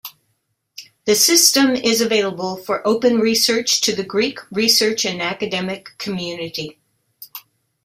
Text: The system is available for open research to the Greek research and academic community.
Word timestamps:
The 1.05 1.13
system 1.13 1.75
is 1.75 2.01
available 2.01 2.55
for 2.57 2.81
open 2.87 3.19
research 3.19 3.81
to 3.81 3.95
the 3.95 4.03
Greek 4.03 4.39
research 4.51 5.05
and 5.05 5.21
academic 5.21 5.89
community. 5.99 6.79